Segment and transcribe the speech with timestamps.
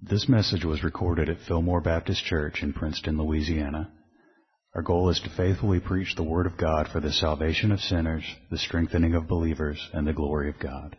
[0.00, 3.90] This message was recorded at Fillmore Baptist Church in Princeton, Louisiana.
[4.72, 8.22] Our goal is to faithfully preach the Word of God for the salvation of sinners,
[8.48, 10.96] the strengthening of believers, and the glory of God.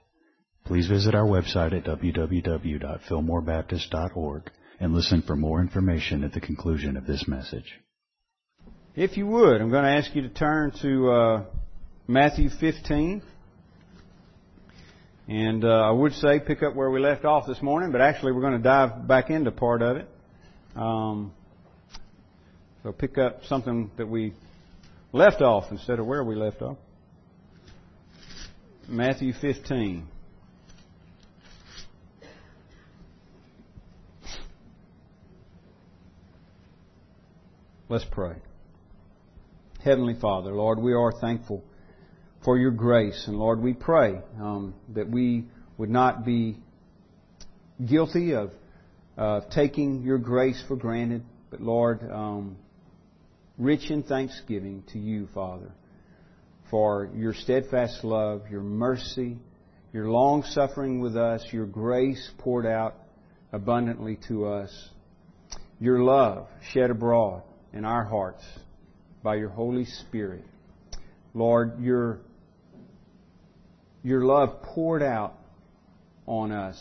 [0.66, 7.08] Please visit our website at www.fillmorebaptist.org and listen for more information at the conclusion of
[7.08, 7.80] this message.
[8.96, 11.46] If you would, I'm going to ask you to turn to uh,
[12.06, 13.22] Matthew 15.
[15.30, 18.32] And uh, I would say pick up where we left off this morning, but actually
[18.32, 20.10] we're going to dive back into part of it.
[20.76, 21.34] Um,
[22.82, 24.34] so pick up something that we
[25.14, 26.78] left off instead of where we left off.
[28.88, 30.08] Matthew 15.
[37.88, 38.34] Let's pray.
[39.84, 41.64] Heavenly Father, Lord, we are thankful
[42.44, 43.26] for your grace.
[43.28, 45.46] And Lord, we pray um, that we
[45.78, 46.58] would not be
[47.86, 48.52] guilty of
[49.18, 52.58] uh, taking your grace for granted, but Lord, um,
[53.58, 55.72] rich in thanksgiving to you, Father,
[56.70, 59.38] for your steadfast love, your mercy,
[59.92, 62.96] your long suffering with us, your grace poured out
[63.52, 64.90] abundantly to us,
[65.80, 67.42] your love shed abroad
[67.74, 68.44] in our hearts
[69.24, 70.44] by your Holy Spirit.
[71.34, 72.22] Lord, your
[74.04, 75.36] your love poured out
[76.26, 76.80] on us.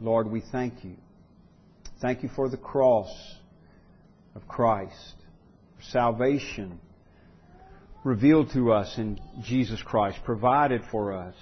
[0.00, 0.96] Lord, we thank you.
[2.00, 3.10] Thank you for the cross
[4.34, 5.14] of Christ,
[5.76, 6.80] for salvation
[8.04, 11.34] revealed to us in Jesus Christ, provided for us.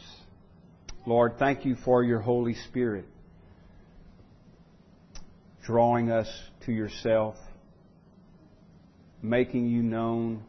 [1.06, 3.06] Lord, thank you for your Holy Spirit
[5.64, 6.28] drawing us
[6.64, 7.36] to yourself,
[9.22, 10.42] making you known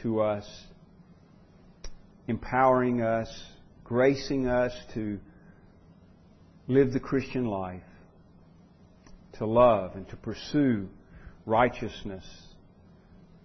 [0.00, 0.46] to us
[2.30, 3.28] empowering us,
[3.82, 5.18] gracing us to
[6.68, 7.82] live the Christian life,
[9.34, 10.88] to love and to pursue
[11.44, 12.24] righteousness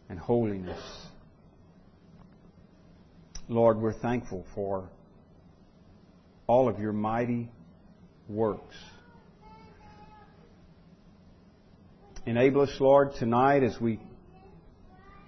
[0.07, 0.79] and holiness.
[3.49, 4.87] Lord, we're thankful for
[6.45, 7.49] all of your mighty
[8.29, 8.75] works.
[12.27, 13.99] Enable us, Lord, tonight as we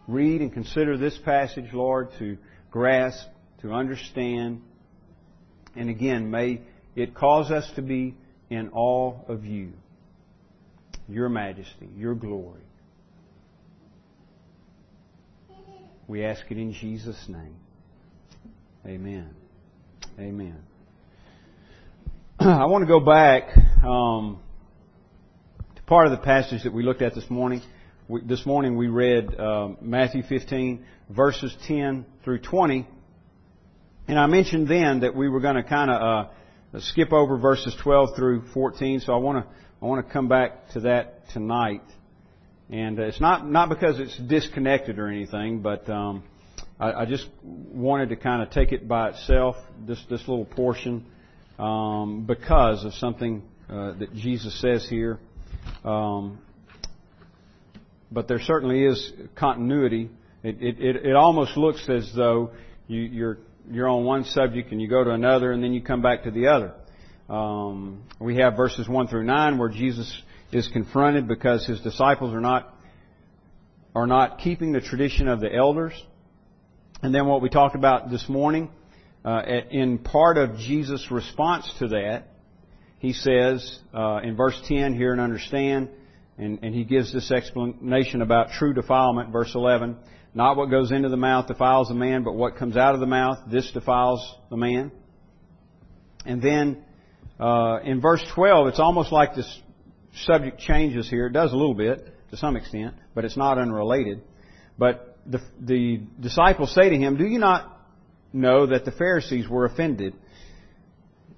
[0.08, 2.38] read and consider this passage, Lord, to
[2.70, 3.28] grasp
[3.62, 4.62] to understand.
[5.76, 6.62] And again, may
[6.96, 8.16] it cause us to be
[8.50, 9.74] in awe of you,
[11.08, 12.62] your majesty, your glory.
[16.08, 17.56] We ask it in Jesus' name.
[18.86, 19.30] Amen.
[20.18, 20.58] Amen.
[22.40, 23.50] I want to go back
[23.84, 24.40] um,
[25.76, 27.62] to part of the passage that we looked at this morning.
[28.08, 32.88] We, this morning we read um, Matthew 15, verses 10 through 20.
[34.08, 36.30] And I mentioned then that we were going to kind of
[36.74, 39.52] uh, skip over verses 12 through 14, so I want to
[39.82, 41.84] I want to come back to that tonight.
[42.70, 46.24] And it's not not because it's disconnected or anything, but um,
[46.80, 51.06] I, I just wanted to kind of take it by itself, this this little portion,
[51.60, 55.20] um, because of something uh, that Jesus says here.
[55.84, 56.40] Um,
[58.10, 60.10] but there certainly is continuity.
[60.44, 62.52] It, it, it, it almost looks as though
[62.88, 63.38] you, you're
[63.72, 66.32] you're on one subject and you go to another and then you come back to
[66.32, 66.74] the other.
[67.30, 72.42] Um, we have verses 1 through 9 where Jesus is confronted because his disciples are
[72.42, 72.74] not
[73.94, 75.92] are not keeping the tradition of the elders.
[77.02, 78.70] And then what we talked about this morning,
[79.26, 79.42] uh,
[79.72, 82.28] in part of Jesus' response to that,
[83.00, 85.90] he says uh, in verse 10, hear and understand,
[86.38, 89.98] and, and he gives this explanation about true defilement, verse 11.
[90.38, 93.08] Not what goes into the mouth defiles a man, but what comes out of the
[93.08, 94.92] mouth, this defiles the man.
[96.28, 96.84] And then
[97.40, 99.62] uh, in verse 12, it's almost like this
[100.14, 101.26] subject changes here.
[101.26, 104.22] It does a little bit to some extent, but it's not unrelated.
[104.78, 107.76] But the, the disciples say to him, Do you not
[108.32, 110.14] know that the Pharisees were offended?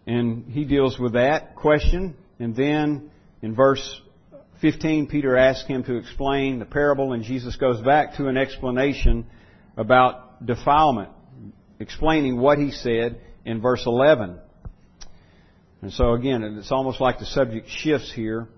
[0.08, 2.18] And he deals with that question.
[2.38, 4.02] And then in verse
[4.62, 9.26] 15, Peter asks him to explain the parable, and Jesus goes back to an explanation
[9.78, 11.10] about defilement,
[11.80, 14.38] explaining what he said in verse 11.
[15.82, 18.50] And so again, it's almost like the subject shifts here,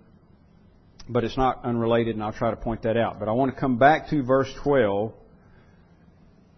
[1.08, 3.20] but it's not unrelated, and I'll try to point that out.
[3.20, 5.14] But I want to come back to verse 12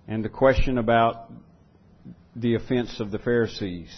[0.07, 1.31] and the question about
[2.35, 3.93] the offense of the Pharisees.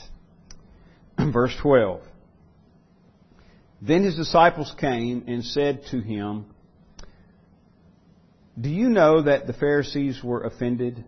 [1.19, 2.01] verse 12.
[3.85, 6.47] Then his disciples came and said to him,
[8.59, 11.03] Do you know that the Pharisees were offended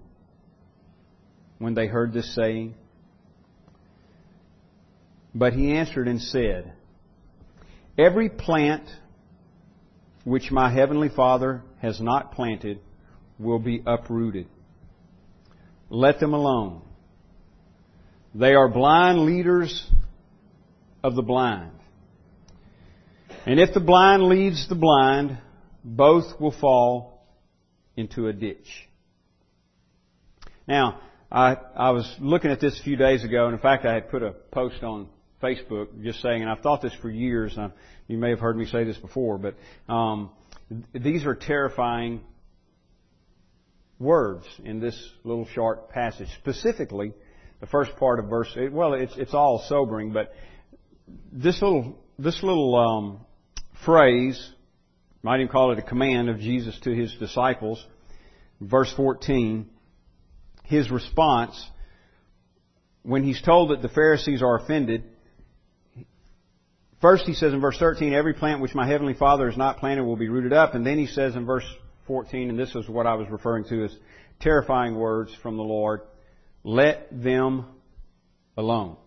[1.57, 2.75] when they heard this saying?
[5.33, 6.73] But he answered and said,
[7.97, 8.83] Every plant
[10.23, 12.79] which my heavenly Father has not planted
[13.39, 14.47] will be uprooted.
[15.89, 16.83] Let them alone.
[18.35, 19.89] They are blind leaders
[21.03, 21.76] of the blind.
[23.47, 25.37] And if the blind leads the blind,
[25.81, 27.25] both will fall
[27.95, 28.67] into a ditch.
[30.67, 30.99] Now,
[31.31, 34.09] I, I was looking at this a few days ago, and in fact, I had
[34.09, 35.07] put a post on
[35.41, 37.71] Facebook just saying, and I've thought this for years, and
[38.09, 39.55] you may have heard me say this before, but
[39.87, 40.29] um,
[40.93, 42.19] these are terrifying
[43.97, 46.27] words in this little short passage.
[46.39, 47.13] Specifically,
[47.61, 50.33] the first part of verse, well, it's, it's all sobering, but
[51.31, 53.21] this little, this little um,
[53.85, 54.51] phrase,
[55.23, 57.85] might even call it a command of Jesus to his disciples,
[58.61, 59.67] verse 14,
[60.63, 61.69] his response,
[63.03, 65.03] when he's told that the Pharisees are offended,
[66.99, 70.03] First, he says in verse 13, every plant which my heavenly Father has not planted
[70.03, 70.73] will be rooted up.
[70.73, 71.65] And then he says in verse
[72.07, 73.95] 14, and this is what I was referring to as
[74.39, 76.01] terrifying words from the Lord,
[76.63, 77.65] let them
[78.55, 78.97] alone.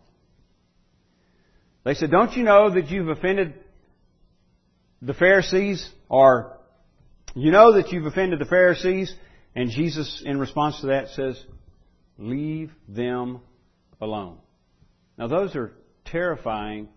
[1.82, 3.54] They said, don't you know that you've offended
[5.02, 5.88] the Pharisees?
[6.08, 6.58] Or,
[7.34, 9.14] you know that you've offended the Pharisees?
[9.54, 11.42] And Jesus, in response to that, says,
[12.18, 13.40] leave them
[14.00, 14.38] alone.
[15.18, 15.72] Now those are
[16.04, 16.88] terrifying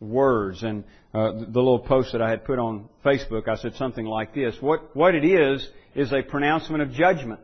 [0.00, 0.62] words.
[0.62, 4.34] And uh, the little post that I had put on Facebook, I said something like
[4.34, 4.54] this.
[4.60, 7.40] What, what it is, is a pronouncement of judgment.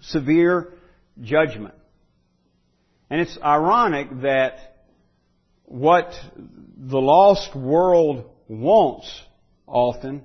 [0.00, 0.74] Severe
[1.20, 1.74] judgment.
[3.08, 4.71] And it's ironic that
[5.72, 6.12] what
[6.76, 9.22] the lost world wants
[9.66, 10.22] often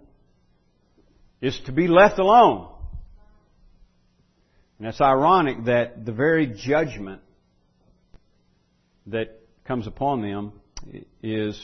[1.42, 2.68] is to be left alone.
[4.78, 7.22] And it's ironic that the very judgment
[9.06, 10.52] that comes upon them
[11.24, 11.58] is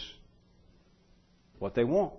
[1.60, 2.14] what they want.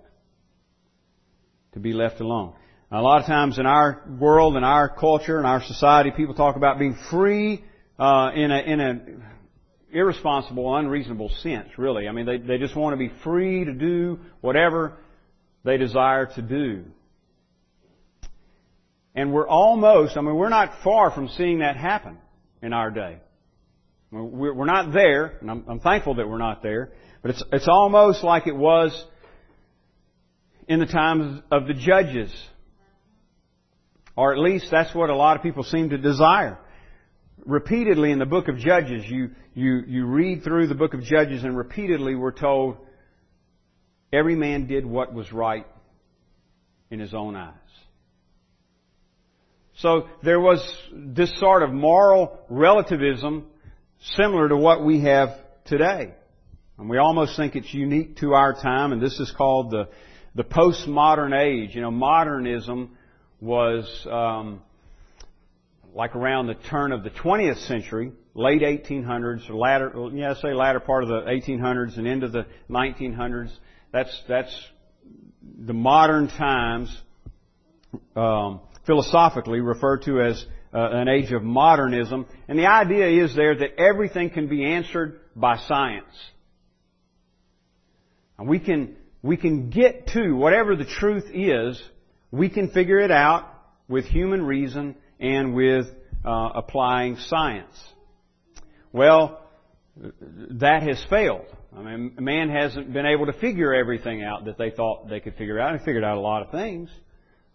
[1.72, 2.52] To be left alone.
[2.92, 6.34] Now, a lot of times in our world, in our culture, in our society, people
[6.34, 7.64] talk about being free
[7.98, 9.33] uh, in a in a
[9.94, 11.68] irresponsible, unreasonable sense.
[11.78, 14.98] Really, I mean, they they just want to be free to do whatever
[15.64, 16.84] they desire to do.
[19.14, 22.18] And we're almost, I mean, we're not far from seeing that happen
[22.60, 23.18] in our day.
[24.10, 26.92] We're we're not there, and I'm thankful that we're not there,
[27.22, 28.92] but it's, it's almost like it was
[30.68, 32.32] in the times of the judges.
[34.16, 36.58] Or at least that's what a lot of people seem to desire.
[37.44, 41.44] Repeatedly in the book of Judges, you, you, you read through the book of Judges
[41.44, 42.78] and repeatedly we're told
[44.12, 45.66] every man did what was right
[46.90, 47.52] in his own eyes.
[49.78, 50.60] So there was
[50.92, 53.46] this sort of moral relativism
[54.16, 55.30] similar to what we have
[55.64, 56.14] today.
[56.78, 59.88] And we almost think it's unique to our time, and this is called the,
[60.34, 61.74] the postmodern age.
[61.74, 62.96] You know, modernism
[63.40, 64.62] was um,
[65.94, 70.80] like around the turn of the 20th century, late 1800s, or latter, yeah, say latter
[70.80, 73.52] part of the 1800s and into the 1900s.
[73.92, 74.68] That's that's
[75.66, 76.96] the modern times,
[78.16, 80.44] um, philosophically referred to as
[80.74, 82.26] uh, an age of modernism.
[82.48, 86.14] And the idea is there that everything can be answered by science.
[88.36, 91.80] And we can, we can get to whatever the truth is,
[92.32, 93.48] we can figure it out
[93.86, 95.86] with human reason and with
[96.24, 97.74] uh, applying science.
[98.92, 99.40] Well,
[100.60, 101.46] that has failed.
[101.76, 105.34] I mean, man hasn't been able to figure everything out that they thought they could
[105.36, 105.78] figure out.
[105.78, 106.90] They figured out a lot of things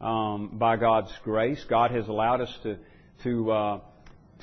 [0.02, 1.64] um, by God's grace.
[1.70, 2.78] God has allowed us to
[3.24, 3.80] to uh,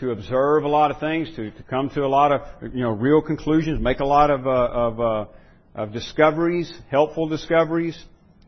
[0.00, 2.90] to observe a lot of things, to, to come to a lot of you know
[2.90, 5.24] real conclusions, make a lot of uh, of, uh,
[5.74, 8.02] of discoveries, helpful discoveries.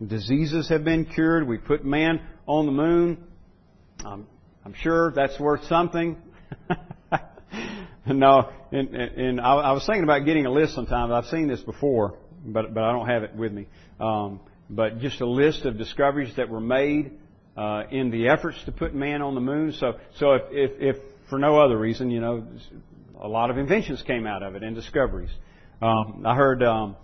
[0.07, 1.49] Diseases have been cured.
[1.49, 3.25] We put man on the moon.
[4.05, 4.29] Um,
[4.69, 6.19] I'm sure that's worth something.
[8.07, 11.11] no, and, and I, I was thinking about getting a list sometime.
[11.11, 13.67] I've seen this before, but but I don't have it with me.
[13.99, 17.13] Um, but just a list of discoveries that were made
[17.57, 19.73] uh, in the efforts to put man on the moon.
[19.73, 20.97] So, so if, if, if
[21.31, 22.47] for no other reason, you know,
[23.19, 25.31] a lot of inventions came out of it and discoveries.
[25.81, 26.95] Um, I heard, um,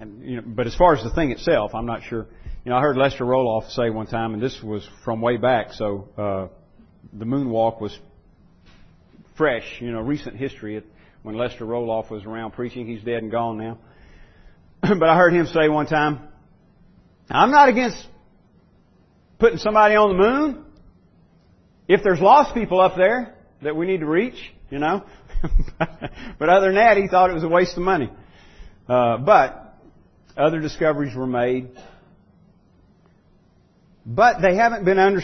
[0.00, 2.26] and, you know, but as far as the thing itself, I'm not sure.
[2.64, 5.72] You know, I heard Lester Roloff say one time, and this was from way back,
[5.72, 6.48] so uh,
[7.12, 7.98] the moonwalk was
[9.36, 10.80] fresh, you know, recent history.
[11.24, 13.78] When Lester Roloff was around preaching, he's dead and gone now.
[14.80, 16.20] but I heard him say one time,
[17.28, 18.06] "I'm not against
[19.40, 20.64] putting somebody on the moon.
[21.88, 24.38] If there's lost people up there that we need to reach,
[24.70, 25.04] you know.
[26.38, 28.08] but other than that, he thought it was a waste of money.
[28.88, 29.80] Uh, but
[30.36, 31.70] other discoveries were made.
[34.04, 35.22] But they haven't been, under,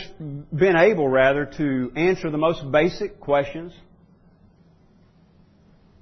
[0.54, 3.72] been able, rather, to answer the most basic questions,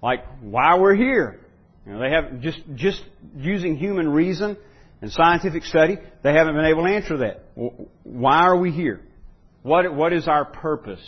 [0.02, 1.40] like why we're here.
[1.86, 3.02] You know, they have just just
[3.36, 4.56] using human reason
[5.00, 7.44] and scientific study, they haven't been able to answer that.
[8.02, 9.00] Why are we here?
[9.62, 11.00] What what is our purpose?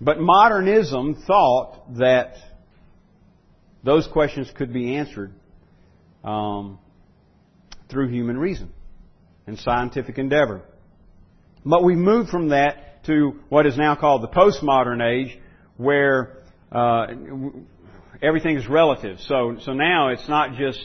[0.00, 2.34] But modernism thought that
[3.84, 5.32] those questions could be answered
[6.24, 6.78] um,
[7.88, 8.72] through human reason
[9.46, 10.62] and scientific endeavor.
[11.64, 15.38] But we've moved from that to what is now called the postmodern age,
[15.76, 17.06] where uh,
[18.22, 19.20] everything is relative.
[19.20, 20.80] So, so now it's not just,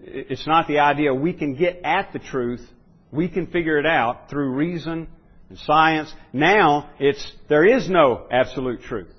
[0.00, 2.66] it's not the idea we can get at the truth,
[3.12, 5.08] we can figure it out through reason
[5.48, 6.12] and science.
[6.32, 9.12] Now it's, there is no absolute truth.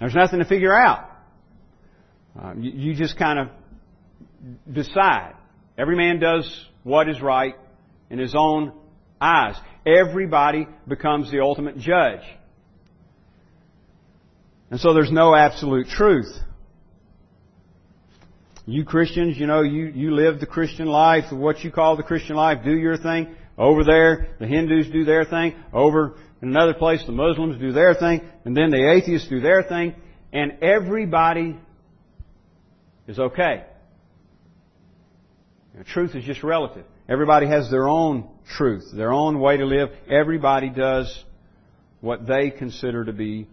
[0.00, 1.10] There's nothing to figure out.
[2.38, 3.48] Uh, you, you just kind of
[4.72, 5.34] decide.
[5.76, 7.54] Every man does what is right
[8.08, 8.72] in his own
[9.20, 9.54] eyes.
[9.86, 12.22] Everybody becomes the ultimate judge.
[14.70, 16.32] And so there's no absolute truth.
[18.66, 22.36] You Christians, you know, you, you live the Christian life, what you call the Christian
[22.36, 23.34] life, do your thing.
[23.58, 25.54] Over there, the Hindus do their thing.
[25.72, 28.22] Over in another place, the Muslims do their thing.
[28.44, 29.94] And then the atheists do their thing.
[30.32, 31.58] And everybody
[33.08, 33.64] is okay.
[35.86, 36.84] Truth is just relative.
[37.08, 39.90] Everybody has their own truth, their own way to live.
[40.10, 41.24] Everybody does
[42.00, 43.46] what they consider to be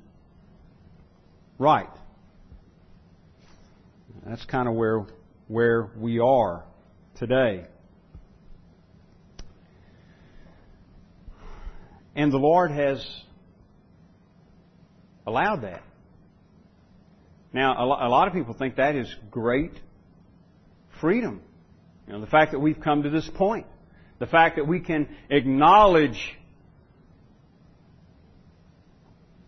[1.60, 1.90] right.
[4.26, 5.06] That's kind of where,
[5.48, 6.66] where we are
[7.18, 7.66] today.
[12.16, 13.06] And the Lord has
[15.26, 15.84] allowed that.
[17.54, 19.72] Now, a lot of people think that is great
[21.00, 21.42] freedom.
[22.08, 23.68] You know, the fact that we've come to this point.
[24.20, 26.20] The fact that we can acknowledge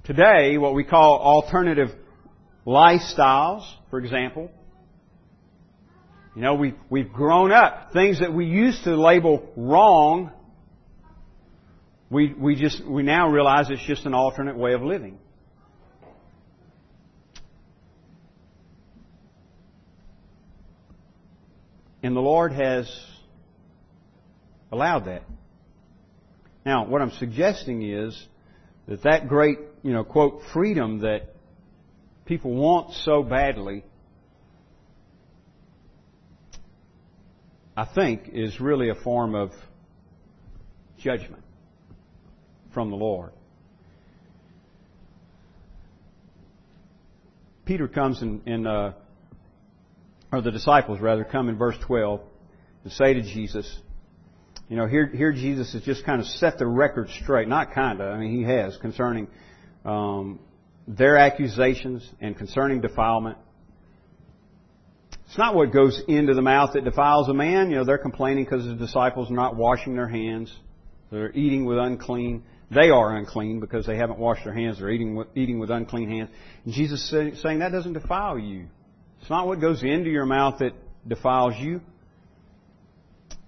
[0.04, 1.90] today what we call alternative
[2.68, 4.52] lifestyles, for example.
[6.36, 7.92] You know, we've, we've grown up.
[7.94, 10.32] Things that we used to label wrong,
[12.10, 15.18] we, we just, we now realize it's just an alternate way of living.
[22.02, 22.90] And the Lord has
[24.72, 25.24] allowed that.
[26.66, 28.28] Now, what I'm suggesting is
[28.88, 31.34] that that great, you know, quote, freedom that
[32.26, 33.84] people want so badly,
[37.76, 39.52] I think, is really a form of
[40.98, 41.44] judgment
[42.74, 43.32] from the Lord.
[47.66, 48.94] Peter comes in, in uh,
[50.32, 52.22] or the disciples rather, come in verse 12
[52.84, 53.80] and say to Jesus,
[54.70, 57.48] you know, here, here Jesus has just kind of set the record straight.
[57.48, 59.28] Not kind of, I mean, he has concerning
[59.84, 60.40] um,
[60.88, 63.38] their accusations and concerning defilement.
[65.26, 67.72] It's not what goes into the mouth that defiles a man.
[67.72, 70.56] You know, they're complaining because the disciples are not washing their hands.
[71.12, 72.44] They're eating with unclean.
[72.72, 74.80] They are unclean because they haven't washed their hands.
[74.80, 76.30] They're eating with, eating with unclean hands.
[76.66, 78.68] And Jesus is saying that doesn't defile you.
[79.22, 80.74] It's not what goes into your mouth that
[81.08, 81.82] defiles you.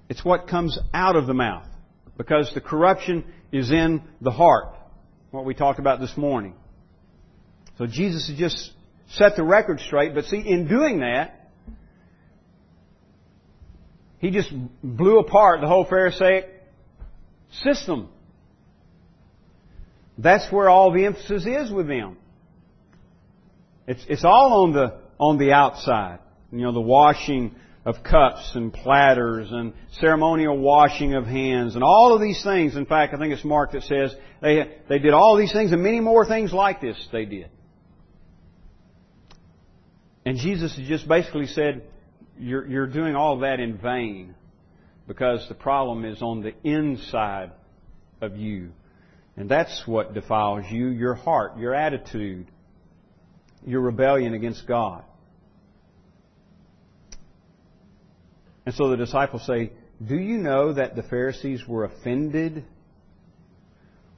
[0.10, 1.66] It's what comes out of the mouth.
[2.18, 4.76] Because the corruption is in the heart.
[5.32, 6.56] What we talked about this morning.
[7.78, 8.72] So Jesus has just
[9.12, 11.50] set the record straight, but see, in doing that,
[14.20, 14.52] he just
[14.84, 16.46] blew apart the whole Pharisaic
[17.64, 18.10] system.
[20.18, 22.18] That's where all the emphasis is with them.
[23.88, 26.20] It's, it's all on the on the outside.
[26.52, 32.14] You know, the washing of cups and platters and ceremonial washing of hands and all
[32.14, 32.76] of these things.
[32.76, 35.82] In fact, I think it's Mark that says they, they did all these things and
[35.82, 37.50] many more things like this they did.
[40.26, 41.84] And Jesus just basically said,
[42.38, 44.36] you're, you're doing all that in vain
[45.08, 47.52] because the problem is on the inside
[48.22, 48.72] of you.
[49.36, 52.48] And that's what defiles you, your heart, your attitude,
[53.66, 55.04] your rebellion against God.
[58.66, 59.72] And so the disciples say,
[60.06, 62.64] Do you know that the Pharisees were offended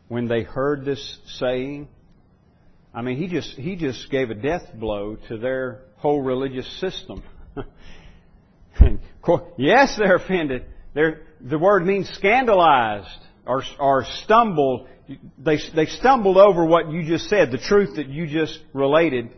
[0.07, 1.87] when they heard this saying?
[2.93, 7.23] I mean, he just, he just gave a death blow to their whole religious system.
[9.57, 10.65] yes, they're offended.
[10.93, 13.07] They're, the word means scandalized
[13.47, 14.87] or, or stumbled.
[15.39, 19.31] They, they stumbled over what you just said, the truth that you just related.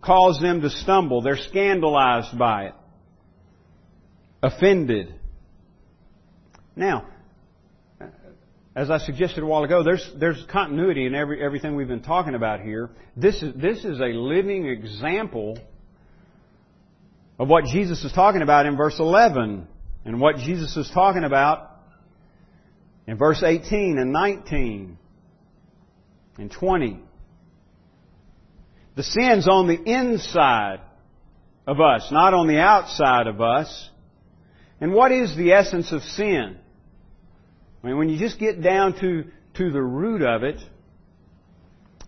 [0.00, 1.20] caused them to stumble.
[1.20, 2.74] They're scandalized by it,
[4.42, 5.14] offended.
[6.76, 7.06] Now,
[8.78, 12.34] as I suggested a while ago, there's, there's continuity in every, everything we've been talking
[12.34, 12.90] about here.
[13.16, 15.58] This is, this is a living example
[17.38, 19.66] of what Jesus is talking about in verse 11
[20.04, 21.70] and what Jesus is talking about
[23.08, 24.98] in verse 18 and 19
[26.38, 27.00] and 20.
[28.94, 30.80] The sin's on the inside
[31.66, 33.90] of us, not on the outside of us.
[34.80, 36.56] And what is the essence of sin?
[37.82, 40.60] I mean, when you just get down to, to the root of it,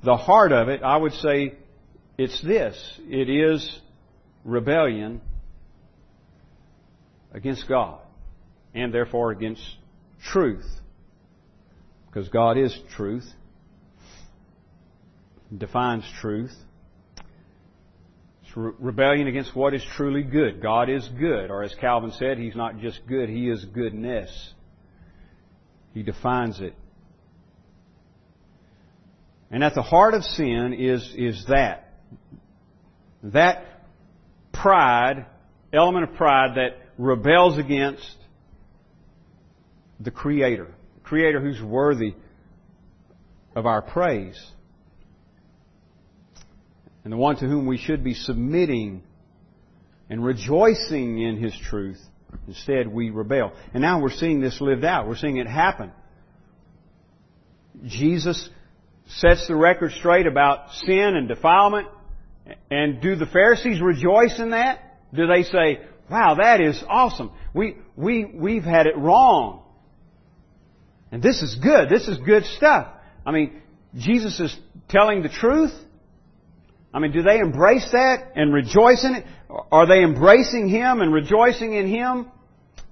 [0.03, 1.55] the heart of it, I would say
[2.17, 2.77] it's this.
[3.09, 3.81] It is
[4.45, 5.21] rebellion
[7.33, 8.01] against God
[8.75, 9.63] and therefore against
[10.25, 10.67] truth.
[12.07, 13.29] Because God is truth,
[15.57, 16.55] defines truth.
[18.51, 20.61] It's rebellion against what is truly good.
[20.61, 24.55] God is good, or as Calvin said, He's not just good, He is goodness.
[25.95, 26.75] He defines it.
[29.53, 31.93] And at the heart of sin is, is that.
[33.23, 33.85] That
[34.53, 35.27] pride,
[35.73, 38.17] element of pride that rebels against
[40.01, 40.75] the Creator.
[40.95, 42.15] The Creator who's worthy
[43.55, 44.41] of our praise.
[47.05, 49.03] And the one to whom we should be submitting
[50.09, 52.01] and rejoicing in His truth.
[52.47, 53.53] Instead, we rebel.
[53.73, 55.09] And now we're seeing this lived out.
[55.09, 55.93] We're seeing it happen.
[57.87, 58.49] Jesus
[59.07, 61.89] sets the record straight about sin and defilement.
[62.71, 64.81] And do the Pharisees rejoice in that?
[65.15, 65.81] Do they say,
[66.11, 67.31] wow, that is awesome.
[67.55, 69.63] We, we, we've had it wrong.
[71.13, 71.89] And this is good.
[71.89, 72.89] This is good stuff.
[73.25, 73.61] I mean,
[73.97, 74.57] Jesus is
[74.89, 75.73] telling the truth.
[76.93, 79.27] I mean, do they embrace that and rejoice in it?
[79.71, 82.27] Are they embracing Him and rejoicing in Him?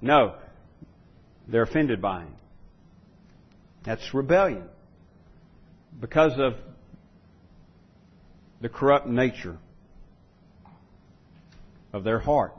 [0.01, 0.37] No.
[1.49, 2.35] They're offended by Him.
[3.85, 4.64] That's rebellion.
[6.01, 6.55] Because of
[8.61, 9.57] the corrupt nature
[11.92, 12.53] of their heart.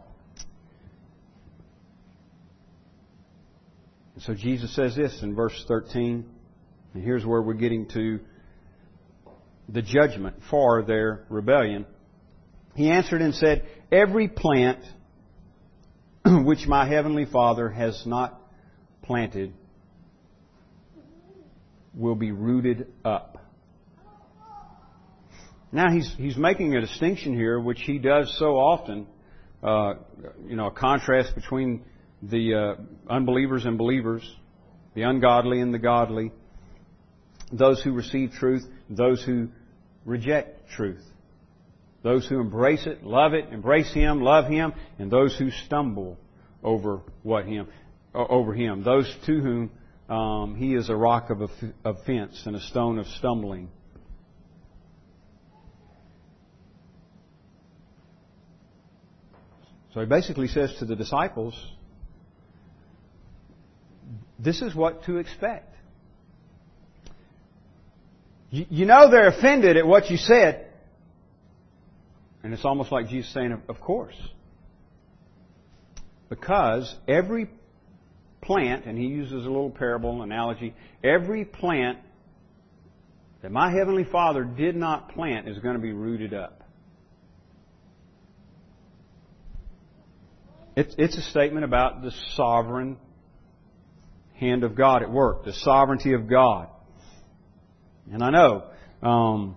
[4.19, 6.25] So Jesus says this in verse 13,
[6.93, 8.19] and here's where we're getting to
[9.71, 11.85] the judgment for their rebellion.
[12.75, 14.79] He answered and said, Every plant
[16.25, 18.39] which my heavenly Father has not
[19.03, 19.53] planted
[21.93, 23.37] will be rooted up.
[25.71, 29.07] Now he's he's making a distinction here, which he does so often.
[29.61, 29.95] Uh,
[30.47, 31.83] you know, a contrast between
[32.23, 34.23] the uh, unbelievers and believers,
[34.95, 36.31] the ungodly and the godly,
[37.51, 39.49] those who receive truth, those who
[40.09, 41.03] reject truth.
[42.01, 46.17] Those who embrace it, love it, embrace Him, love Him, and those who stumble
[46.63, 47.67] over what Him,
[48.13, 48.83] over Him.
[48.83, 49.71] Those to whom
[50.09, 51.49] um, He is a rock of
[51.83, 53.69] offense and a stone of stumbling.
[59.93, 61.59] So he basically says to the disciples,
[64.37, 65.75] this is what to expect.
[68.51, 70.67] You know they're offended at what you said.
[72.43, 74.15] And it's almost like Jesus saying, Of course.
[76.29, 77.49] Because every
[78.41, 81.99] plant, and he uses a little parable analogy, every plant
[83.41, 86.63] that my Heavenly Father did not plant is going to be rooted up.
[90.75, 92.97] It's, it's a statement about the sovereign
[94.35, 96.69] hand of God at work, the sovereignty of God.
[98.11, 98.63] And I know,
[99.03, 99.55] um,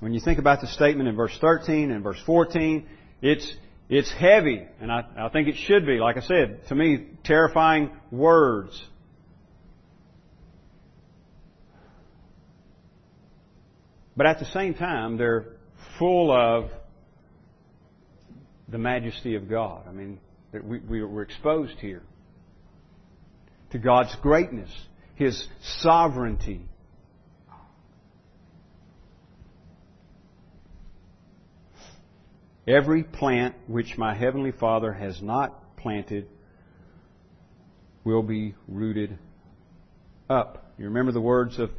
[0.00, 2.86] when you think about the statement in verse 13 and verse 14,
[3.20, 3.54] it's,
[3.88, 7.90] it's heavy, and I, I think it should be, like I said, to me, terrifying
[8.10, 8.82] words.
[14.16, 15.46] But at the same time, they're
[15.98, 16.70] full of
[18.68, 19.86] the majesty of God.
[19.88, 20.20] I mean,
[20.52, 22.02] we, we, we're exposed here
[23.72, 24.70] to God's greatness,
[25.14, 26.62] His sovereignty,
[32.70, 36.28] Every plant which my heavenly Father has not planted
[38.04, 39.18] will be rooted
[40.28, 40.72] up.
[40.78, 41.72] You remember the words of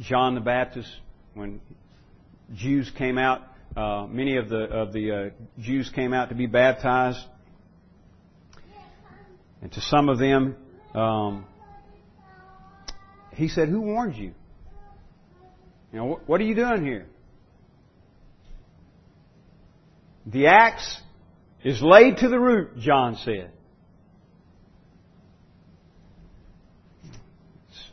[0.00, 0.88] John the Baptist
[1.34, 1.60] when
[2.54, 3.42] Jews came out.
[3.76, 7.20] Uh, many of the of the uh, Jews came out to be baptized,
[9.60, 10.56] and to some of them,
[10.94, 11.44] um,
[13.34, 14.32] he said, "Who warned you?
[15.92, 17.06] You know, what, what are you doing here?"
[20.26, 21.00] The axe
[21.64, 23.50] is laid to the root, John said.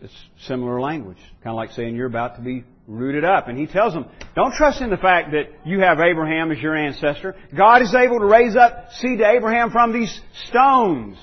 [0.02, 0.14] It's,
[0.46, 1.18] similar language.
[1.44, 3.48] Kind of like saying you're about to be rooted up.
[3.48, 6.76] And he tells them, don't trust in the fact that you have Abraham as your
[6.76, 7.36] ancestor.
[7.56, 11.18] God is able to raise up seed to Abraham from these stones.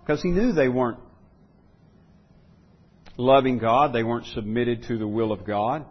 [0.00, 0.98] Because he knew they weren't
[3.18, 5.84] loving God, they weren't submitted to the will of God.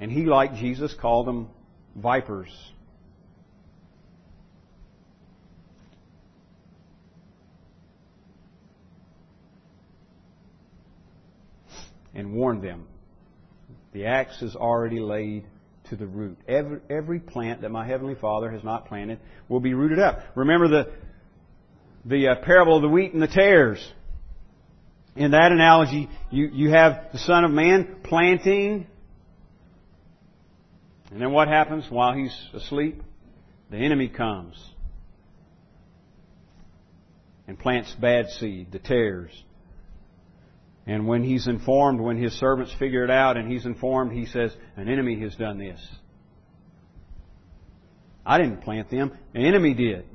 [0.00, 1.48] And he, like Jesus, called them
[1.96, 2.50] vipers.
[12.14, 12.86] And warned them.
[13.92, 15.44] The axe is already laid
[15.90, 16.38] to the root.
[16.48, 20.20] Every, every plant that my Heavenly Father has not planted will be rooted up.
[20.34, 20.92] Remember the,
[22.04, 23.84] the uh, parable of the wheat and the tares.
[25.16, 28.86] In that analogy, you, you have the Son of Man planting
[31.10, 33.02] and then what happens while he's asleep?
[33.70, 34.56] The enemy comes
[37.46, 39.30] and plants bad seed, the tares.
[40.86, 44.54] And when he's informed, when his servants figure it out and he's informed, he says,
[44.76, 45.80] An enemy has done this.
[48.26, 50.06] I didn't plant them, the enemy did.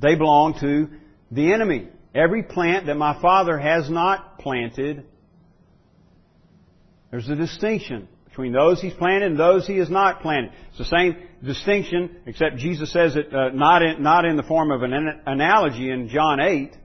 [0.00, 0.88] They belong to
[1.30, 1.88] the enemy.
[2.14, 5.04] Every plant that my Father has not planted,
[7.10, 10.52] there's a distinction between those he's planted and those he has not planted.
[10.70, 14.70] It's the same distinction, except Jesus says it uh, not in not in the form
[14.70, 14.92] of an
[15.26, 16.76] analogy in John eight.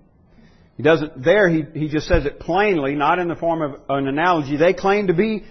[0.76, 1.48] He doesn't there.
[1.48, 4.58] He he just says it plainly, not in the form of an analogy.
[4.58, 5.46] They claim to be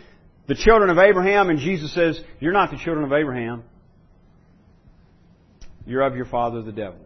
[0.46, 3.62] the children of Abraham, and Jesus says, "You're not the children of Abraham.
[5.86, 6.98] You're of your father, the devil."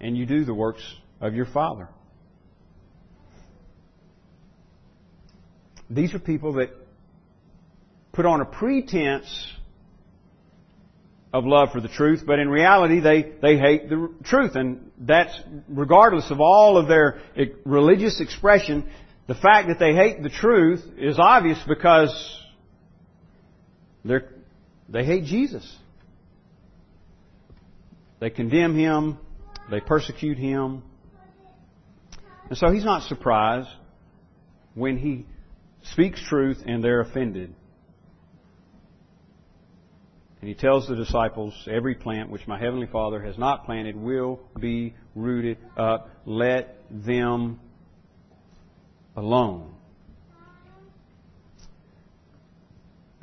[0.00, 0.82] And you do the works
[1.20, 1.88] of your father.
[5.90, 6.70] These are people that
[8.12, 9.26] put on a pretense
[11.32, 14.56] of love for the truth, but in reality they, they hate the truth.
[14.56, 17.20] And that's regardless of all of their
[17.64, 18.88] religious expression,
[19.26, 22.38] the fact that they hate the truth is obvious because
[24.04, 24.18] they
[24.88, 25.76] they hate Jesus.
[28.18, 29.18] They condemn him,
[29.70, 30.82] they persecute him.
[32.48, 33.68] And so he's not surprised
[34.74, 35.26] when he
[35.82, 37.54] speaks truth and they're offended.
[40.40, 44.40] And he tells the disciples, every plant which my heavenly Father has not planted will
[44.58, 46.08] be rooted up.
[46.24, 47.60] Let them
[49.16, 49.74] alone.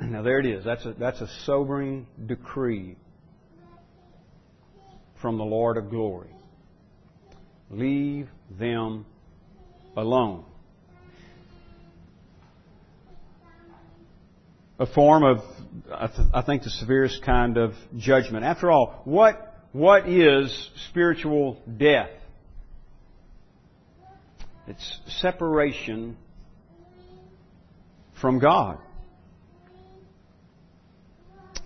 [0.00, 0.64] Now there it is.
[0.64, 2.96] That's a, that's a sobering decree
[5.20, 6.30] from the Lord of glory.
[7.68, 9.04] Leave them
[9.96, 10.44] alone.
[14.78, 15.38] A form of,
[16.32, 18.44] I think, the severest kind of judgment.
[18.44, 22.10] After all, what, what is spiritual death?
[24.68, 26.16] It's separation
[28.20, 28.78] from God.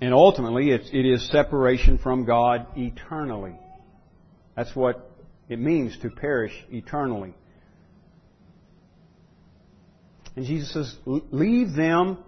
[0.01, 3.55] And ultimately, it, it is separation from God eternally.
[4.57, 5.11] That's what
[5.49, 7.35] it means to perish eternally.
[10.35, 12.19] And Jesus says, leave them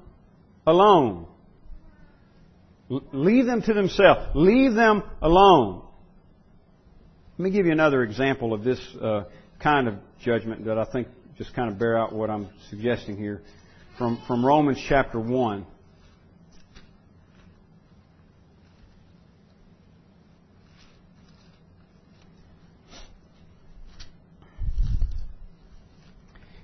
[0.66, 1.26] alone.
[2.88, 4.28] Leave them to themselves.
[4.34, 5.82] Leave them alone.
[7.38, 9.24] Let me give you another example of this uh,
[9.60, 13.42] kind of judgment that I think just kind of bear out what I'm suggesting here.
[13.98, 15.66] From, from Romans chapter 1.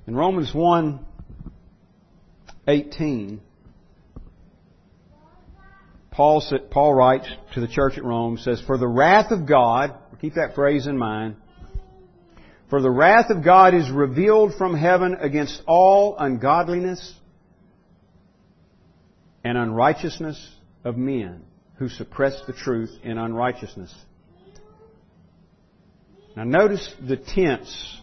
[0.06, 1.06] In Romans 1
[2.66, 3.40] 18,
[6.20, 10.35] Paul, Paul writes to the church at Rome, says, For the wrath of God, keep
[10.35, 11.37] that phrase in mind,
[12.68, 17.14] for the wrath of God is revealed from heaven against all ungodliness
[19.44, 20.54] and unrighteousness
[20.85, 21.42] of men
[21.76, 23.94] who suppress the truth in unrighteousness.
[26.37, 27.98] Now notice the tense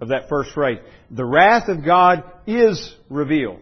[0.00, 0.78] of that first phrase.
[1.10, 3.58] The wrath of God is revealed.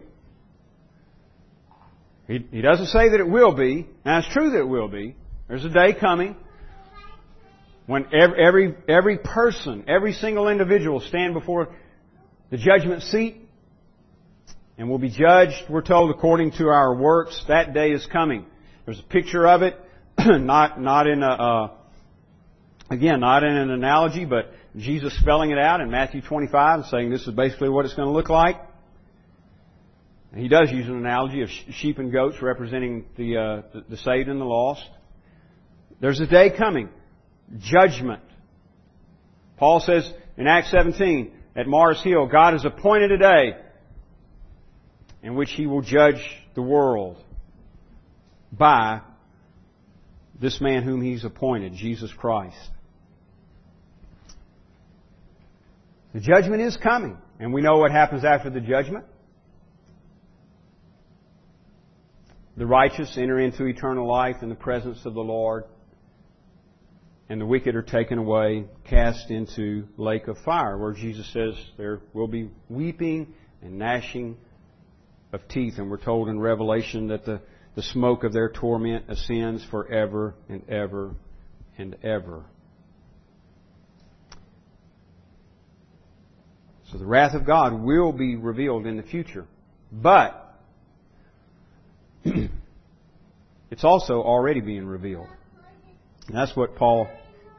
[2.27, 3.87] He, he doesn't say that it will be.
[4.05, 5.15] Now it's true that it will be.
[5.47, 6.35] There's a day coming
[7.85, 11.69] when every, every, every person, every single individual stand before
[12.49, 13.37] the judgment seat
[14.77, 17.43] and will be judged, we're told, according to our works.
[17.47, 18.45] That day is coming.
[18.85, 19.77] There's a picture of it,
[20.19, 21.71] not, not in a, uh,
[22.89, 27.09] again, not in an analogy, but Jesus spelling it out in Matthew 25 and saying
[27.11, 28.57] this is basically what it's going to look like.
[30.35, 34.41] He does use an analogy of sheep and goats representing the, uh, the saved and
[34.41, 34.89] the lost.
[36.01, 36.89] There's a day coming.
[37.59, 38.23] Judgment.
[39.57, 43.57] Paul says in Acts 17 at Mars Hill, God has appointed a day
[45.21, 46.21] in which He will judge
[46.55, 47.17] the world
[48.51, 49.01] by
[50.41, 52.57] this man whom He's appointed, Jesus Christ.
[56.13, 59.05] The judgment is coming, and we know what happens after the judgment.
[62.55, 65.63] The righteous enter into eternal life in the presence of the Lord,
[67.27, 71.99] and the wicked are taken away, cast into lake of fire, where Jesus says there
[72.13, 74.37] will be weeping and gnashing
[75.31, 75.75] of teeth.
[75.77, 77.41] And we're told in Revelation that the,
[77.75, 81.15] the smoke of their torment ascends forever and ever
[81.77, 82.43] and ever.
[86.91, 89.47] So the wrath of God will be revealed in the future.
[89.91, 90.42] But
[93.71, 95.27] it's also already being revealed.
[96.27, 97.07] And that's what Paul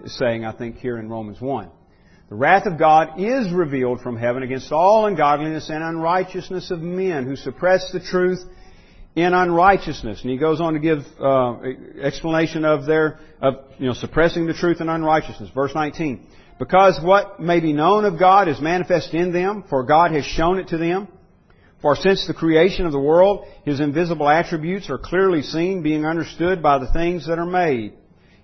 [0.02, 1.70] is saying, I think, here in Romans 1.
[2.30, 7.26] The wrath of God is revealed from heaven against all ungodliness and unrighteousness of men
[7.26, 8.42] who suppress the truth
[9.14, 10.22] in unrighteousness.
[10.22, 11.58] And he goes on to give uh,
[12.02, 15.50] explanation of their of you know suppressing the truth in unrighteousness.
[15.54, 16.26] Verse 19.
[16.58, 20.58] Because what may be known of God is manifest in them, for God has shown
[20.58, 21.08] it to them.
[21.84, 26.62] For since the creation of the world, His invisible attributes are clearly seen, being understood
[26.62, 27.92] by the things that are made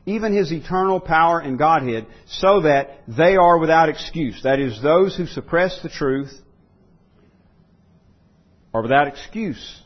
[0.07, 4.43] even his eternal power and Godhead, so that they are without excuse.
[4.43, 6.33] That is, those who suppress the truth
[8.73, 9.83] are without excuse.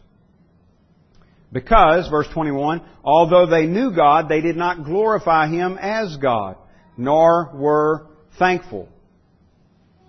[1.52, 6.56] Because, verse 21, although they knew God, they did not glorify Him as God,
[6.96, 8.06] nor were
[8.38, 8.88] thankful.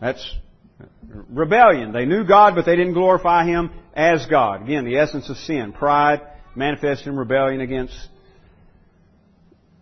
[0.02, 0.24] That's
[1.30, 1.92] rebellion.
[1.92, 4.64] They knew God, but they didn't glorify Him as God.
[4.64, 5.74] Again, the essence of sin.
[5.74, 6.22] Pride
[6.56, 7.98] manifested in rebellion against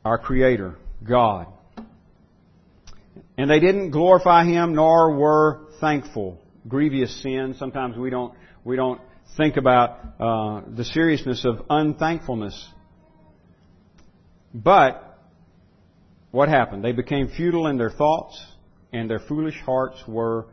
[0.05, 0.75] our Creator,
[1.07, 1.47] God.
[3.37, 6.39] And they didn't glorify Him nor were thankful.
[6.67, 7.55] Grievous sin.
[7.57, 9.01] Sometimes we don't, we don't
[9.37, 12.69] think about uh, the seriousness of unthankfulness.
[14.53, 15.17] But
[16.31, 16.83] what happened?
[16.83, 18.43] They became futile in their thoughts,
[18.91, 20.45] and their foolish hearts were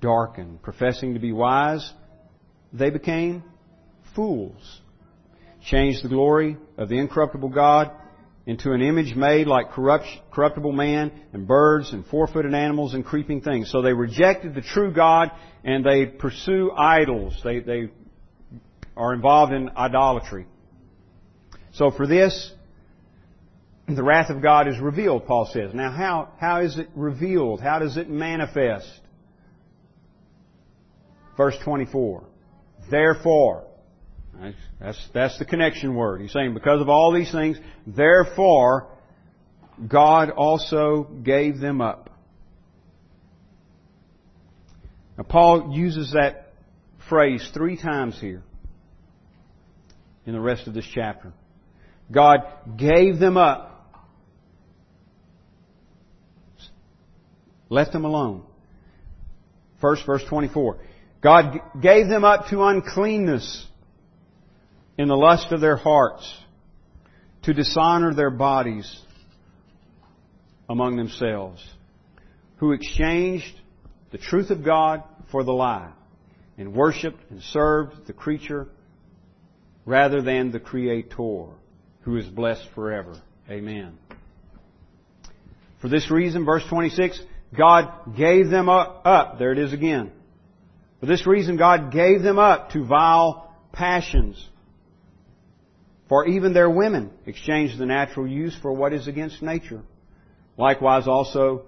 [0.00, 0.62] darkened.
[0.62, 1.92] Professing to be wise,
[2.72, 3.42] they became
[4.14, 4.80] fools.
[5.66, 7.90] Changed the glory of the incorruptible God
[8.46, 13.40] into an image made like corrupt, corruptible man and birds and four-footed animals and creeping
[13.40, 13.70] things.
[13.70, 15.30] So they rejected the true God
[15.64, 17.40] and they pursue idols.
[17.42, 17.90] They, they
[18.96, 20.46] are involved in idolatry.
[21.72, 22.52] So for this,
[23.88, 25.72] the wrath of God is revealed, Paul says.
[25.72, 27.60] Now how, how is it revealed?
[27.60, 28.88] How does it manifest?
[31.36, 32.24] Verse 24.
[32.90, 33.64] Therefore,
[34.80, 36.20] that's, that's the connection word.
[36.20, 38.88] He's saying, because of all these things, therefore,
[39.86, 42.10] God also gave them up.
[45.16, 46.52] Now, Paul uses that
[47.08, 48.42] phrase three times here
[50.26, 51.32] in the rest of this chapter.
[52.10, 52.40] God
[52.76, 53.70] gave them up.
[57.68, 58.42] Left them alone.
[59.80, 60.78] First, verse 24.
[61.24, 63.66] God gave them up to uncleanness
[64.98, 66.30] in the lust of their hearts
[67.44, 69.00] to dishonor their bodies
[70.68, 71.66] among themselves,
[72.58, 73.58] who exchanged
[74.12, 75.92] the truth of God for the lie
[76.58, 78.68] and worshiped and served the creature
[79.86, 81.46] rather than the Creator,
[82.02, 83.20] who is blessed forever.
[83.48, 83.98] Amen.
[85.80, 87.18] For this reason, verse 26,
[87.56, 89.38] God gave them up.
[89.38, 90.12] There it is again.
[91.04, 94.42] For this reason, God gave them up to vile passions.
[96.08, 99.82] For even their women exchanged the natural use for what is against nature.
[100.56, 101.66] Likewise also,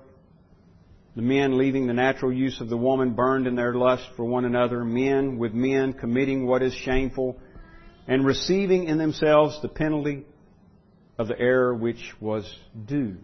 [1.16, 4.46] the men leaving the natural use of the woman burned in their lust for one
[4.46, 7.38] another, men with men committing what is shameful,
[8.08, 10.24] and receiving in themselves the penalty
[11.18, 12.50] of the error which was
[12.86, 13.18] due.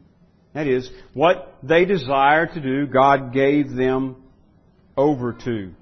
[0.53, 4.17] That is, what they desired to do, God gave them
[4.95, 5.73] over to.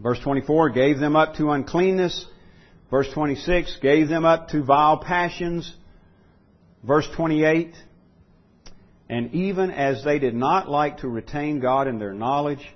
[0.00, 2.26] Verse 24, gave them up to uncleanness
[2.90, 5.72] Verse 26, gave them up to vile passions.
[6.82, 7.74] Verse 28,
[9.08, 12.66] and even as they did not like to retain God in their knowledge,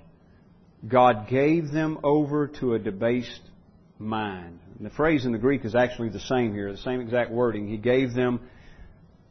[0.87, 3.41] God gave them over to a debased
[3.99, 4.59] mind.
[4.77, 7.67] And the phrase in the Greek is actually the same here, the same exact wording.
[7.67, 8.41] He gave them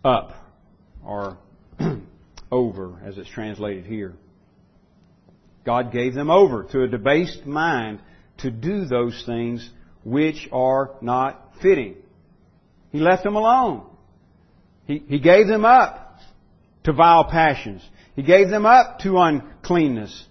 [0.05, 0.33] up,
[1.07, 1.39] or
[2.51, 4.15] over, as it's translated here.
[5.65, 8.01] God gave them over to a debased mind
[8.39, 9.69] to do those things
[10.05, 11.97] which are not fitting.
[12.91, 13.87] He left them alone.
[14.87, 16.19] He, he gave them up
[16.85, 17.83] to vile passions.
[18.15, 20.27] He gave them up to uncleanness.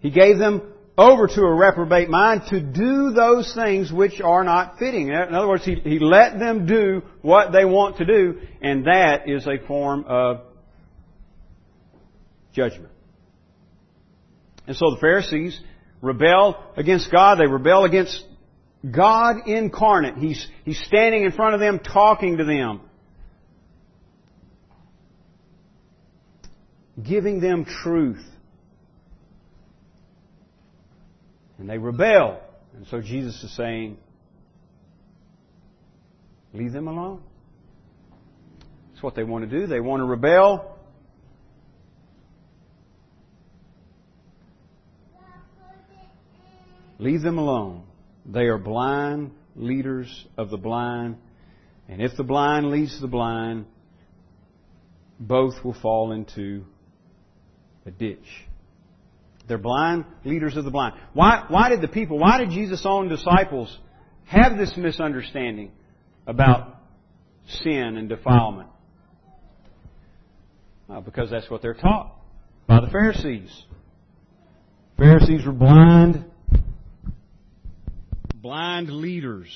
[0.00, 0.62] He gave them
[0.96, 5.08] over to a reprobate mind to do those things which are not fitting.
[5.08, 9.28] In other words, he, he let them do what they want to do, and that
[9.28, 10.40] is a form of
[12.52, 12.90] judgment.
[14.68, 15.58] And so the Pharisees
[16.02, 17.38] rebel against God.
[17.38, 18.22] They rebel against
[18.88, 20.18] God incarnate.
[20.18, 22.82] He's, he's standing in front of them, talking to them.
[27.02, 28.22] Giving them truth.
[31.58, 32.38] And they rebel.
[32.76, 33.96] And so Jesus is saying,
[36.52, 37.22] leave them alone.
[38.90, 39.66] That's what they want to do.
[39.66, 40.77] They want to rebel.
[46.98, 47.84] Leave them alone.
[48.26, 51.16] They are blind leaders of the blind.
[51.88, 53.66] And if the blind leads the blind,
[55.18, 56.64] both will fall into
[57.86, 58.46] a ditch.
[59.46, 60.94] They're blind leaders of the blind.
[61.14, 63.76] Why, why did the people, why did Jesus' own disciples
[64.26, 65.72] have this misunderstanding
[66.26, 66.76] about
[67.46, 68.68] sin and defilement?
[70.90, 72.14] Uh, because that's what they're taught
[72.66, 73.64] by the Pharisees.
[74.98, 76.24] Pharisees were blind,
[78.42, 79.48] blind leaders.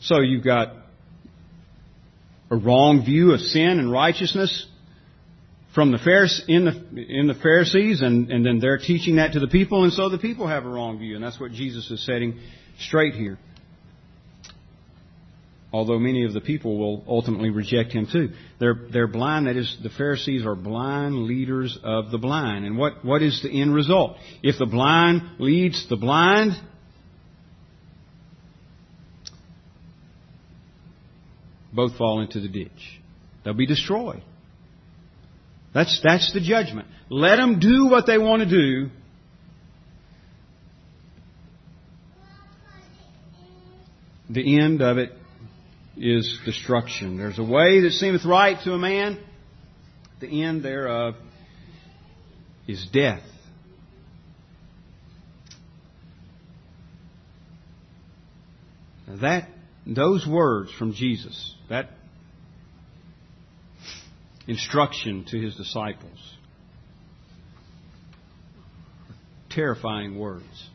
[0.00, 0.74] So you've got
[2.50, 4.66] a wrong view of sin and righteousness
[5.74, 9.40] from the Pharisees, in the, in the Pharisees, and, and then they're teaching that to
[9.40, 12.04] the people, and so the people have a wrong view, and that's what Jesus is
[12.04, 12.38] setting
[12.78, 13.38] straight here.
[15.72, 18.30] Although many of the people will ultimately reject him too.
[18.60, 22.66] They're, they're blind, that is, the Pharisees are blind leaders of the blind.
[22.66, 24.18] And what, what is the end result?
[24.42, 26.52] If the blind leads the blind,
[31.72, 33.00] both fall into the ditch.
[33.42, 34.22] They'll be destroyed.
[35.72, 36.86] That's, that's the judgment.
[37.08, 38.90] Let them do what they want to do.
[44.28, 45.12] The end of it
[45.96, 47.16] is destruction.
[47.16, 49.18] There's a way that seemeth right to a man,
[50.20, 51.14] the end thereof
[52.66, 53.22] is death.
[59.20, 59.48] That
[59.86, 61.90] those words from Jesus, that
[64.46, 66.18] instruction to his disciples.
[69.50, 70.68] Terrifying words.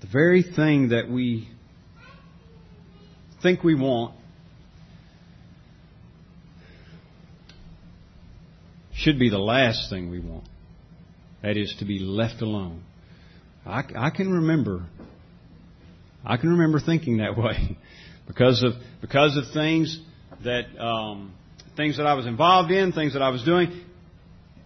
[0.00, 1.48] The very thing that we
[3.42, 4.14] think we want
[8.94, 10.44] should be the last thing we want.
[11.42, 12.84] That is to be left alone.
[13.66, 14.86] I, I can remember,
[16.24, 17.76] I can remember thinking that way
[18.26, 20.00] because of because of things
[20.44, 21.34] that um,
[21.76, 23.84] things that I was involved in, things that I was doing,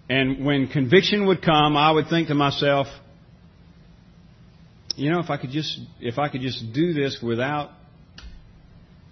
[0.08, 2.86] and when conviction would come, I would think to myself,
[4.96, 7.70] you know, if I could just if I could just do this without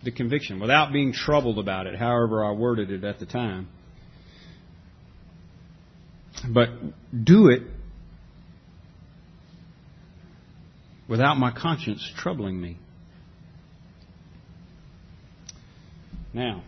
[0.05, 3.69] the conviction, without being troubled about it, however I worded it at the time.
[6.49, 6.69] But
[7.25, 7.63] do it
[11.09, 12.79] without my conscience troubling me.
[16.33, 16.65] Now,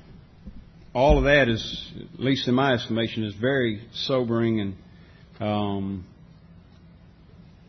[0.95, 4.77] all of that is, at least in my estimation, is very sobering and,
[5.41, 6.07] um,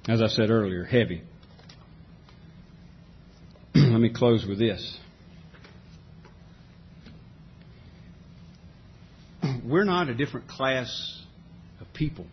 [0.08, 1.24] as I said earlier, heavy.
[3.76, 4.98] Let me close with this.
[9.68, 11.22] We're not a different class
[11.82, 12.26] of people.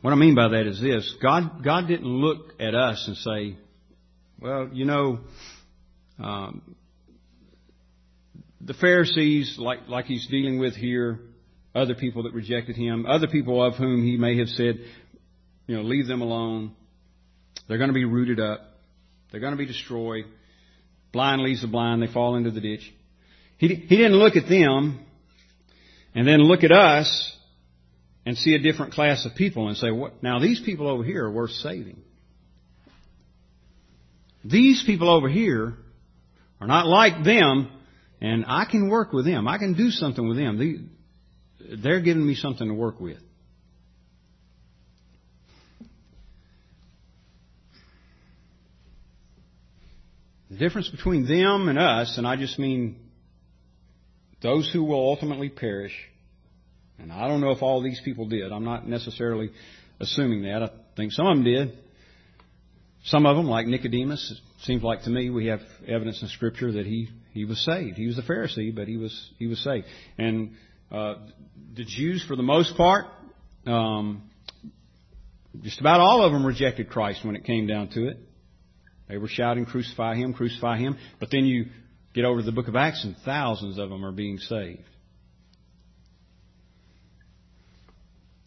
[0.00, 3.56] What I mean by that is this God, God didn't look at us and say,
[4.40, 5.20] well, you know,
[6.20, 6.76] um,
[8.60, 11.18] the Pharisees, like, like he's dealing with here,
[11.74, 14.78] other people that rejected him, other people of whom he may have said,
[15.66, 16.74] you know, leave them alone.
[17.66, 18.60] They're going to be rooted up.
[19.30, 20.26] They're going to be destroyed.
[21.12, 22.02] Blind leads the blind.
[22.02, 22.92] They fall into the ditch.
[23.62, 24.98] He, he didn't look at them
[26.16, 27.36] and then look at us
[28.26, 31.26] and see a different class of people and say, what, now these people over here
[31.26, 32.00] are worth saving.
[34.44, 35.74] These people over here
[36.60, 37.70] are not like them
[38.20, 39.46] and I can work with them.
[39.46, 40.90] I can do something with them.
[41.60, 43.20] They're giving me something to work with.
[50.50, 53.01] The difference between them and us, and I just mean
[54.42, 55.94] those who will ultimately perish,
[56.98, 58.52] and I don't know if all these people did.
[58.52, 59.50] I'm not necessarily
[60.00, 60.62] assuming that.
[60.62, 61.78] I think some of them did.
[63.04, 66.72] Some of them, like Nicodemus, it seems like to me we have evidence in Scripture
[66.72, 67.96] that he, he was saved.
[67.96, 69.86] He was a Pharisee, but he was he was saved.
[70.18, 70.52] And
[70.90, 71.14] uh,
[71.74, 73.06] the Jews, for the most part,
[73.66, 74.30] um,
[75.62, 78.18] just about all of them rejected Christ when it came down to it.
[79.08, 80.96] They were shouting, crucify him, crucify him.
[81.18, 81.66] But then you
[82.14, 84.82] get over to the book of Acts and thousands of them are being saved.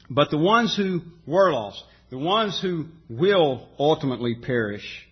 [0.09, 5.07] But the ones who were lost, the ones who will ultimately perish,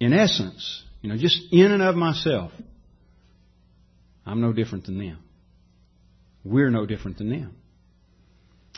[0.00, 2.50] in essence, you know, just in and of myself,
[4.26, 5.18] I'm no different than them.
[6.44, 7.54] We're no different than them.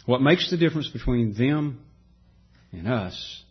[0.05, 1.81] What makes the difference between them
[2.73, 3.41] and us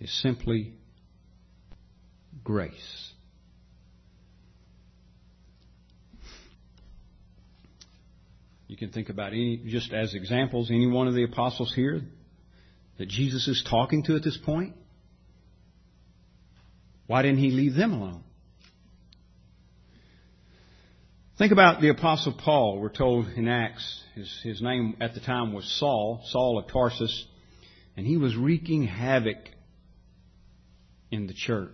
[0.00, 0.74] is simply
[2.44, 3.12] grace.
[8.68, 12.02] You can think about any, just as examples, any one of the apostles here
[12.98, 14.74] that Jesus is talking to at this point.
[17.06, 18.24] Why didn't he leave them alone?
[21.38, 22.80] Think about the Apostle Paul.
[22.80, 27.26] We're told in Acts, his, his name at the time was Saul, Saul of Tarsus,
[27.96, 29.36] and he was wreaking havoc
[31.16, 31.70] in the church.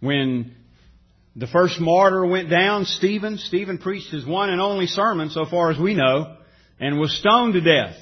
[0.00, 0.54] When
[1.34, 5.70] the first martyr went down, Stephen, Stephen preached his one and only sermon, so far
[5.70, 6.36] as we know,
[6.78, 7.96] and was stoned to death.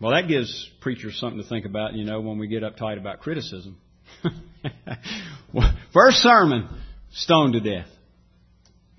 [0.00, 3.20] Well, that gives preachers something to think about, you know, when we get uptight about
[3.20, 3.78] criticism.
[5.92, 6.68] First sermon,
[7.12, 7.88] stoned to death.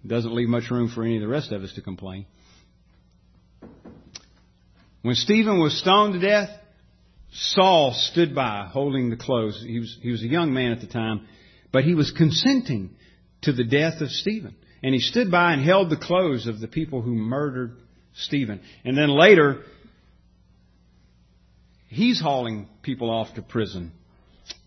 [0.06, 2.26] Doesn't leave much room for any of the rest of us to complain.
[5.08, 6.50] When Stephen was stoned to death,
[7.32, 9.64] Saul stood by holding the clothes.
[9.66, 11.26] He was, he was a young man at the time,
[11.72, 12.90] but he was consenting
[13.44, 14.54] to the death of Stephen.
[14.84, 17.78] And he stood by and held the clothes of the people who murdered
[18.16, 18.60] Stephen.
[18.84, 19.64] And then later,
[21.88, 23.94] he's hauling people off to prison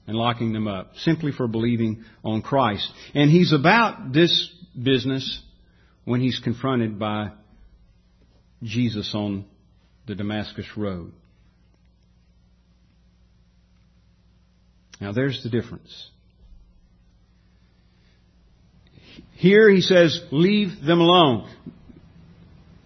[0.06, 2.90] and locking them up simply for believing on Christ.
[3.14, 4.50] And he's about this
[4.82, 5.42] business
[6.06, 7.32] when he's confronted by
[8.62, 9.44] Jesus on
[10.10, 11.12] the Damascus Road.
[15.00, 16.10] Now there's the difference.
[19.36, 21.48] Here he says, leave them alone.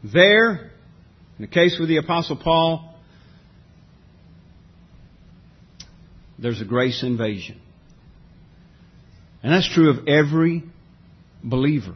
[0.05, 0.71] There,
[1.39, 2.95] in the case with the Apostle Paul,
[6.39, 7.59] there's a grace invasion.
[9.43, 10.63] And that's true of every
[11.43, 11.95] believer.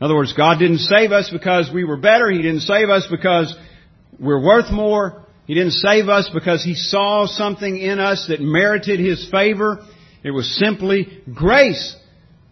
[0.00, 2.30] In other words, God didn't save us because we were better.
[2.30, 3.54] He didn't save us because
[4.18, 5.24] we're worth more.
[5.46, 9.84] He didn't save us because He saw something in us that merited His favor.
[10.22, 11.96] It was simply grace.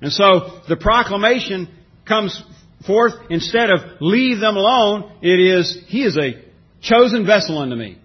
[0.00, 1.68] And so the proclamation
[2.06, 2.42] comes
[2.86, 6.42] forth instead of leave them alone, it is, He is a
[6.82, 7.98] chosen vessel unto me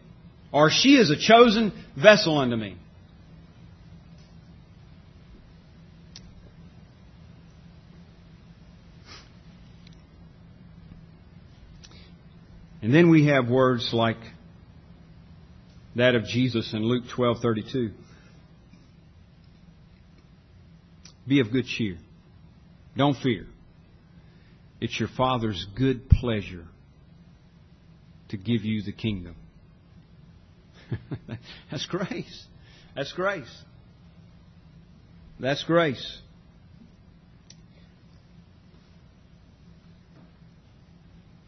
[0.52, 2.76] or she is a chosen vessel unto me.
[12.82, 14.18] And then we have words like
[15.96, 17.92] that of Jesus in Luke 12:32.
[21.28, 21.98] Be of good cheer.
[22.98, 23.46] Don't fear.
[24.80, 26.66] It's your Father's good pleasure
[28.30, 29.36] to give you the kingdom.
[31.72, 32.46] That's grace.
[32.96, 33.64] That's grace.
[35.40, 36.22] That's grace.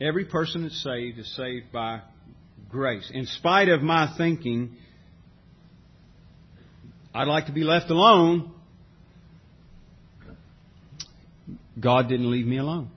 [0.04, 2.02] Every person that's saved is saved by
[2.70, 3.10] grace.
[3.14, 4.76] In spite of my thinking,
[7.14, 8.52] I'd like to be left alone.
[11.80, 12.90] God didn't leave me alone.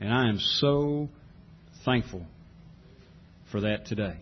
[0.00, 1.08] And I am so
[1.84, 2.24] thankful
[3.50, 4.16] for that today.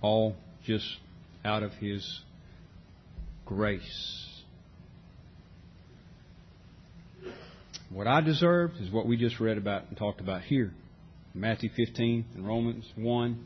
[0.00, 0.86] All just
[1.44, 2.20] out of His
[3.44, 4.26] grace.
[7.90, 10.72] What I deserved is what we just read about and talked about here.
[11.34, 13.44] Matthew 15 and Romans 1.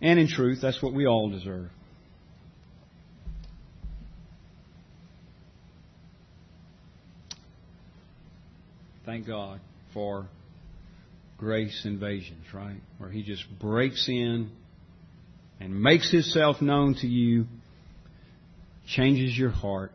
[0.00, 1.68] And in truth, that's what we all deserve.
[9.06, 9.60] Thank God
[9.92, 10.26] for
[11.42, 12.80] grace invasions, right?
[12.98, 14.52] Where He just breaks in
[15.58, 17.46] and makes Himself known to you,
[18.86, 19.90] changes your heart,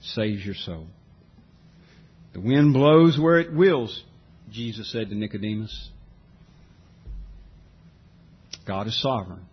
[0.00, 0.86] saves your soul.
[2.32, 4.02] The wind blows where it wills,
[4.50, 5.90] Jesus said to Nicodemus.
[8.66, 9.44] God is sovereign.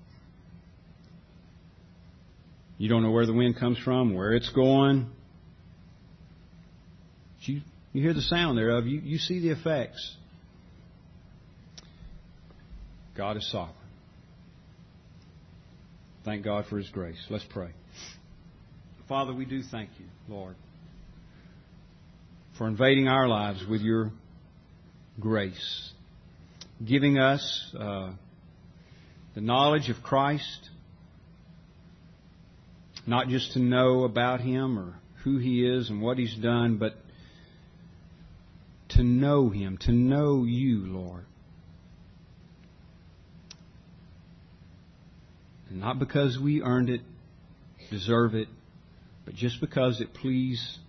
[2.77, 5.09] You don't know where the wind comes from, where it's going.
[7.41, 7.61] You,
[7.95, 8.85] you hear the sound thereof.
[8.85, 10.17] You, you see the effects.
[13.15, 13.73] God is sovereign.
[16.25, 17.25] Thank God for His grace.
[17.29, 17.69] Let's pray.
[19.07, 20.57] Father, we do thank you, Lord,
[22.57, 24.11] for invading our lives with your
[25.17, 25.93] grace,
[26.85, 28.11] giving us uh,
[29.35, 30.69] the knowledge of Christ,
[33.07, 36.95] not just to know about Him or who He is and what He's done, but
[38.95, 41.25] to know Him, to know you, Lord.
[45.69, 47.01] And not because we earned it,
[47.89, 48.47] deserve it,
[49.25, 50.79] but just because it pleased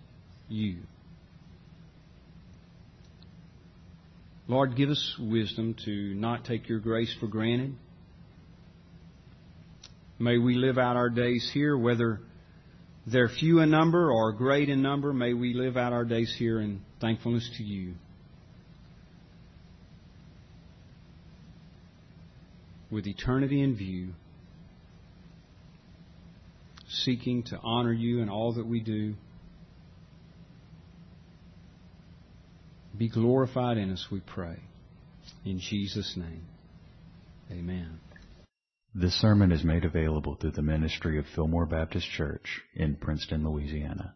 [0.49, 0.77] you.
[4.47, 7.75] Lord, give us wisdom to not take your grace for granted.
[10.19, 12.21] May we live out our days here, whether
[13.05, 16.61] they're few in number or great in number, may we live out our days here
[16.61, 17.95] in thankfulness to you.
[22.89, 24.13] With eternity in view,
[26.89, 29.15] seeking to honor you in all that we do.
[32.97, 34.57] Be glorified in us, we pray.
[35.45, 36.45] In Jesus' name,
[37.51, 37.99] amen.
[38.95, 44.15] This sermon is made available through the ministry of Fillmore Baptist Church in Princeton, Louisiana.